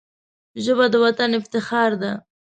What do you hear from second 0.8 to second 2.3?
د وطن افتخار ده